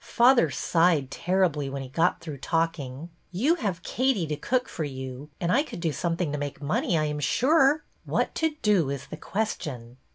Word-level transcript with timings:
Father 0.03 0.49
sighed 0.49 1.11
terribly 1.11 1.69
when 1.69 1.83
he 1.83 1.87
got 1.87 2.21
through 2.21 2.39
talk 2.39 2.79
ing. 2.79 3.11
You 3.31 3.53
have 3.61 3.83
Katie 3.83 4.25
to 4.25 4.35
cook 4.35 4.67
for 4.67 4.83
you, 4.83 5.29
and 5.39 5.51
I 5.51 5.61
could 5.61 5.79
do 5.79 5.91
something 5.91 6.31
to 6.31 6.39
make 6.39 6.59
money, 6.59 6.97
I 6.97 7.05
am 7.05 7.19
sure. 7.19 7.83
What 8.03 8.33
to 8.33 8.55
do 8.63 8.89
is 8.89 9.05
the 9.05 9.17
question." 9.17 9.97